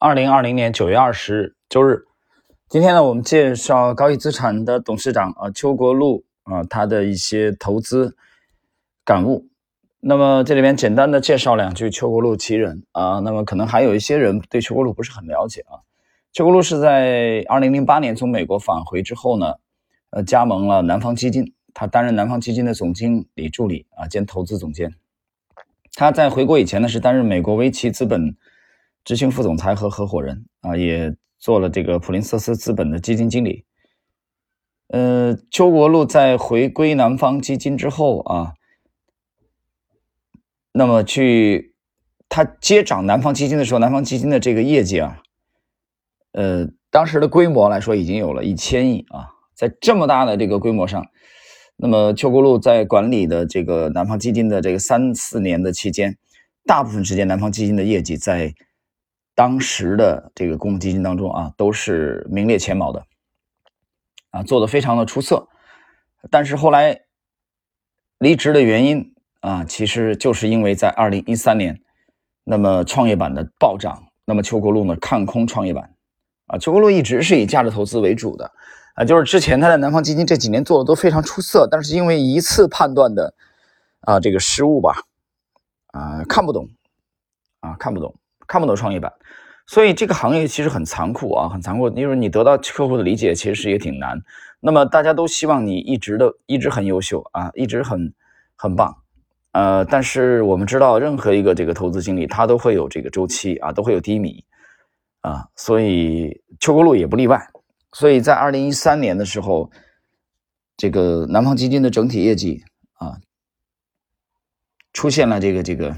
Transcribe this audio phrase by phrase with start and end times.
[0.00, 2.04] 二零二零年九月二十日周日，
[2.68, 8.16] 今天呢，我们介绍高毅资产的董事长啊邱国禄啊他的一些投资
[9.04, 9.48] 感悟。
[9.98, 13.18] 那么这里边简单的介绍两句邱国禄其人啊。
[13.18, 15.82] 那么可能还有一些人对邱国禄不是很了解啊。
[16.32, 19.54] 邱国禄是在二零零八年从美国返回之后呢，
[20.10, 24.94] 呃，加盟了南方基金，他担任南方基金的总经理助理啊兼投资总监。
[25.94, 28.36] 他在回国以前呢，是担任美国维奇资本。
[29.04, 33.64] 执行副总裁和合伙人啊，也做了这个普林瑟斯资本的基金经理。
[34.88, 38.54] 呃，邱国禄在回归南方基金之后啊，
[40.72, 41.74] 那么去
[42.28, 45.22] 他接掌南方基金的时候，南方基金的这个业绩啊，
[46.32, 51.06] 呃，当时的规模来说已经有了一千亿啊，在这么大的这个规模上，
[51.76, 56.16] 那么邱国禄在管理的这个南方基金的这个三四年的期间，
[56.64, 58.54] 大部分时间南方基金的业绩在。
[59.38, 63.06] 当时的这个公募基金当中啊，都是名列前茅的，
[64.30, 65.46] 啊，做的非常的出色。
[66.28, 67.02] 但是后来
[68.18, 71.80] 离职的原因啊，其实就是因为在二零一三年，
[72.42, 75.94] 那么创业板的暴涨，那么邱国禄呢看空创业板，
[76.48, 78.50] 啊，邱国禄一直是以价值投资为主的，
[78.94, 83.32] 啊，就是之前他在南方基金这几年做的都非常出色，但是因为一次判断的
[84.00, 84.96] 啊这个失误吧，
[85.92, 86.68] 啊，看不懂，
[87.60, 88.12] 啊，看不懂。
[88.48, 89.12] 看不懂创业板，
[89.66, 91.88] 所以这个行业其实很残酷啊，很残酷。
[91.90, 94.18] 因为你得到客户的理解，其实也挺难。
[94.58, 98.14] 那么大家都希望你一直的一直很优秀啊，一直很
[98.56, 98.96] 很棒。
[99.52, 104.42] 呃，但是我们知道，任何一个这个投资经理，他都会有这个周期啊，都会有低迷
[105.20, 105.46] 啊。
[105.54, 107.46] 所以邱国路也不例外。
[107.92, 109.70] 所以在二零一三年的时候，
[110.76, 113.18] 这个南方基金的整体业绩啊，
[114.94, 115.94] 出现了这个这个。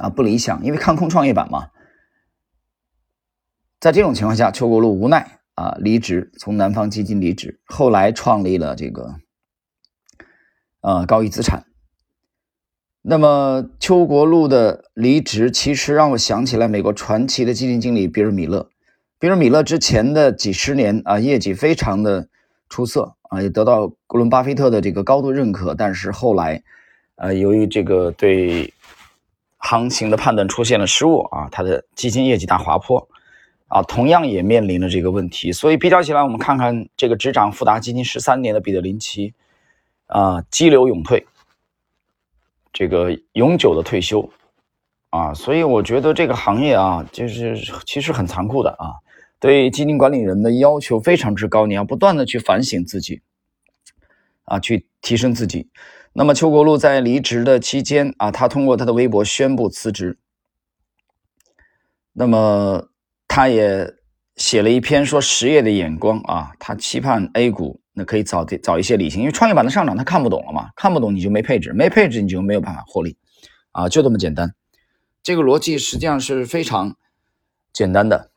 [0.00, 1.68] 啊，不理想，因为看空创业板嘛。
[3.78, 9.16] 在这种情况下，邱国禄无奈啊，离职，从南方基金离职，后来创立了这个
[10.80, 11.66] 呃高毅资产。
[13.02, 18.68] 那么邱国禄的离职，其实让我想起来美国传奇的基金经理比尔米勒。
[19.18, 22.28] 比尔米勒之前的几十年啊，业绩非常的
[22.68, 25.74] 出色啊，也得到哥伦巴菲特的这个高度认可。
[25.74, 26.62] 但是后来，
[27.16, 28.72] 呃，由于这个对
[29.70, 33.08] 行情的判断出现了失误啊，它的基金业绩大滑坡
[33.68, 35.52] 啊，同样也面临了这个问题。
[35.52, 39.32] 所以比较起来，我们看看这个执掌富达基金十三年的彼得林奇
[40.06, 41.24] 啊，激流勇退，
[42.72, 44.28] 这个永久的退休
[45.10, 45.32] 啊。
[45.34, 48.98] 所以我觉得这个行业啊，就是其实很残酷的啊，
[49.38, 53.22] 对基金管理人的要求非常之高，你要不断的去反省自己
[54.46, 55.68] 啊，去提升自己。
[56.12, 60.18] 那么邱国禄在离职的期间啊，他通过他的微博宣布辞职。
[62.12, 62.88] 那么
[63.28, 63.94] 他也
[64.34, 73.16] 写了一篇说实业的眼光啊，他期盼 A 股那可以早点早一些理性，因为创业板的上涨他看不懂了嘛，看不懂你就没配置，没配置你就没有办法获利
[73.70, 74.52] 啊，就这么简单。
[75.22, 76.96] 这个逻辑实际上是非常
[77.72, 78.32] 简单的。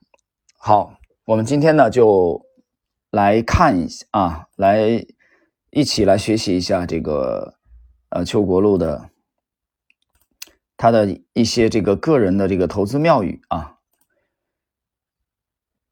[0.58, 2.46] 好，我们今天呢就
[3.10, 5.04] 来看一下啊，来
[5.72, 7.56] 一起来学习一下这个。
[8.16, 9.10] 呃，邱国禄的
[10.78, 13.78] 他的一些这个个人的这个投资妙语啊，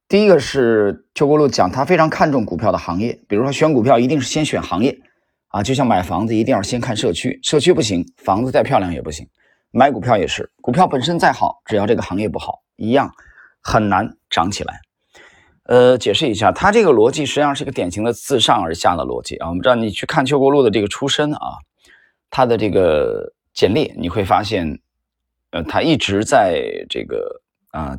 [0.07, 5.01] 第一个是邱国禄讲他非常看重股票的行业，比如说选股票一定是先选行业
[5.47, 9.27] 啊，就像买房子一定要先看社区，社区不行，房子再漂亮也不行，
[9.71, 13.11] 买股票也是，股票本身再好，只要这个行业不好，一样
[13.63, 14.79] 很难涨起来。
[15.63, 19.49] 呃，解释一下，他这个逻辑实际上是一个典型的自上而下的逻辑啊。
[19.49, 21.39] 我们知道你去看邱国禄的这个出身啊。
[22.31, 24.79] 他的这个简历你会发现，
[25.51, 27.95] 呃，他一直在这个啊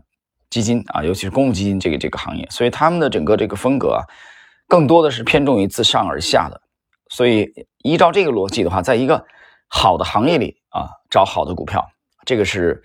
[0.51, 4.03] 基金啊，尤其是公募基金这个这个行业，所以他们的整个这个风格啊，
[4.67, 6.61] 更多的是偏重于自上而下的。
[7.11, 7.53] 所以
[7.85, 9.23] 依照这个逻辑的话，在一个
[9.69, 11.87] 好的行业里啊，找好的股票，
[12.25, 12.83] 这个是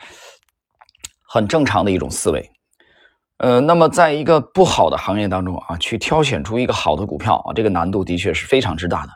[1.25, 2.51] 很正常的一种思维。
[3.37, 9.11] 呃，那么在一个不好的行业当中啊，去挑选出一个好的股票啊，这个难度的确是非常之大的。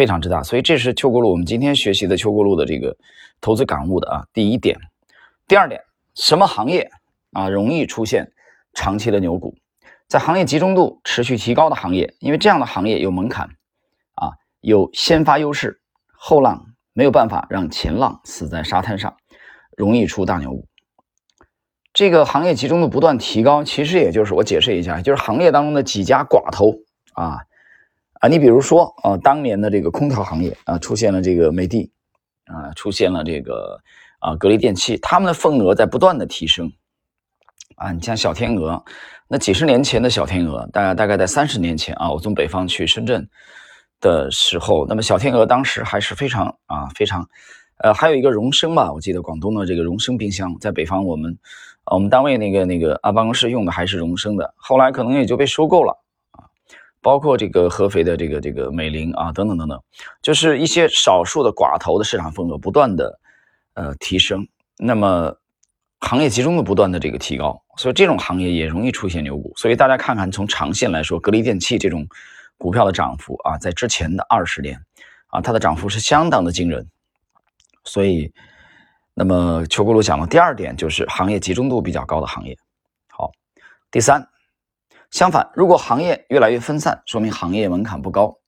[0.00, 2.96] 非常之大，所以这是邱国路我们今天学习的邱国路的这个
[3.38, 4.80] 投资感悟的啊第一点。
[5.46, 5.78] 第二点，
[6.14, 6.90] 什么行业
[7.32, 8.32] 啊容易出现
[8.72, 9.54] 长期的牛股？
[10.08, 13.46] 在行业集中度持续提高的行业，因为这样的行业有门槛
[14.14, 14.32] 啊，
[14.62, 15.82] 有先发优势，
[16.14, 16.64] 后浪
[16.94, 19.14] 没有办法让前浪死在沙滩上，
[19.76, 20.66] 容易出大牛股。
[21.92, 26.72] 这个行业集中度不断提高，其实也就是我解释一下，就是行业当中的几家寡头
[27.12, 27.40] 啊。
[28.20, 31.90] 啊，你比如说，啊，当年的这个空调行业啊，出现了这个美的，
[32.44, 33.80] 啊，出现了这个
[34.18, 36.70] 啊，格力电器，他们的份额在不断的提升，
[37.76, 38.84] 啊，你像小天鹅，
[39.26, 43.26] 那几十年前的小天鹅，大概大概在三十年前啊，我从北方去深圳
[44.02, 47.26] 的时候，那么小天鹅当时还是非常啊非常，
[47.78, 51.38] 呃，还有一个荣升吧，我记得广东的这个荣升冰箱，在北方我们
[51.86, 55.96] 我们单位那个那个啊办公室用的还是荣升的，后来可能也就被收购了，
[57.00, 59.82] 包括这个合肥的这个这个美菱啊等等等等，
[60.22, 63.18] 就是一些少数的寡头的市场份额不断的
[63.74, 64.46] 呃提升，
[64.78, 65.36] 那么。
[66.02, 69.52] 行业集中的不断的这个提高，所以这种行业也容易出现牛股。
[69.54, 72.08] 所以大家看看，从长线来说，格力电器这种
[72.56, 74.82] 股票的涨幅啊，在之前的二十年
[75.26, 76.88] 啊，它的涨幅是相当的惊人。
[77.84, 78.32] 所以，
[79.12, 82.56] 那么邱国鲁讲的第二点就是行业集中度比较高的行业。
[83.10, 83.30] 好，
[83.90, 84.26] 第三，
[85.10, 88.38] 相反，如果行业越来越分散，说明行业门槛不高，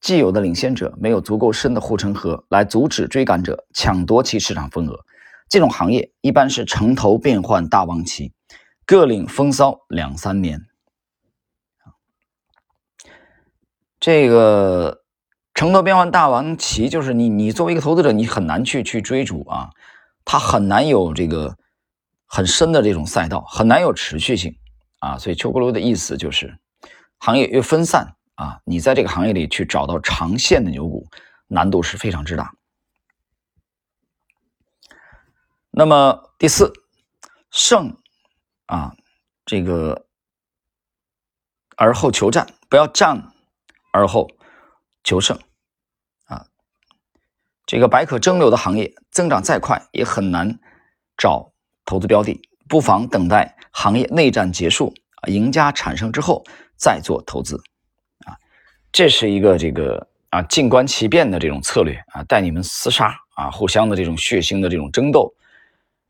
[0.00, 4.98] 既有的领先者没有足够深的护城河来阻止追赶者抢夺其市场份额。
[5.48, 8.32] 这种行业一般是城头变换大王旗，
[8.84, 10.66] 各领风骚两三年。
[14.00, 15.02] 这个
[15.54, 19.70] 城头变换大王旗，就是你你作为一个投资者，你很难去去追逐啊，
[20.24, 21.56] 它很难有这个
[22.26, 24.56] 很深的这种赛道，很难有持续性
[25.02, 25.18] 啊。
[25.18, 26.56] 所以邱国罗的意思就是，
[27.18, 31.08] 行业越分散啊，你在这个行业里去找到长线的牛股，
[31.48, 32.54] 难度是非常之大。
[35.70, 36.72] 那么第四，
[37.50, 37.96] 胜
[38.66, 38.94] 啊，
[39.46, 40.06] 这个
[41.76, 43.32] 而后求战，不要战
[43.90, 44.28] 而后
[45.02, 45.38] 求胜
[46.26, 46.46] 啊。
[47.64, 50.60] 这个百舸争流的行业增长再快，也很难
[51.16, 51.54] 找
[51.86, 56.44] 投资标的，不妨等待行业内战结束啊，赢家产生之后
[56.76, 57.56] 再做投资
[58.24, 58.36] 啊。
[58.92, 65.34] 这是一个这个啊静观其变的这种策略啊，带你们厮杀啊，互相的这种血腥的这种争斗。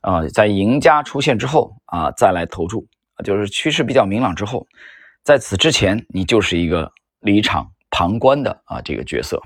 [0.00, 2.85] 啊，在赢家出现之后啊，再来投注，
[3.23, 4.67] 就是趋势比较明朗之后，
[5.23, 9.41] 在此之前，你就是一个离场旁观的啊这个角色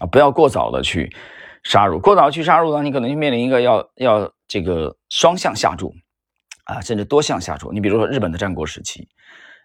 [0.00, 1.14] 啊，不要过早的去
[1.62, 5.94] 杀入，过早去杀入呢，你可能就面临一个要要这个双向下注
[6.68, 7.72] 啊，甚至多项下注。
[7.72, 9.08] 你比如说日本的战国时期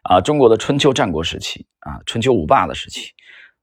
[0.02, 3.12] 啊，中国的春秋战国时期啊，春秋五霸的时期，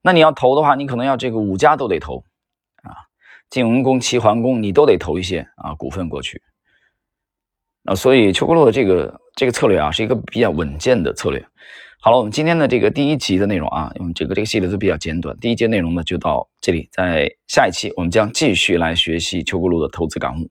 [0.03, 2.25] 那你要投的话，你可能要这个五家都得投。
[2.83, 2.95] 啊
[3.51, 6.41] 晋文公、齐桓公，你都得投一些啊股份过去，
[7.85, 11.45] 啊，所以邱国洛的这个这个策略啊，是一个比较稳健的策略。
[12.01, 20.49] 好了，我们今天的这个第一集的内容啊，我们这个这个系列都比较简短，第一节内容呢就到这里，在下一期我们将继续来学习邱国洛的投资感悟。